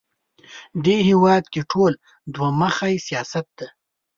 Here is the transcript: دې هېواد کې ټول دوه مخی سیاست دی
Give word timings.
دې 0.83 0.97
هېواد 1.09 1.43
کې 1.53 1.61
ټول 1.71 1.93
دوه 2.33 2.49
مخی 2.61 2.95
سیاست 3.07 3.45
دی 3.57 3.67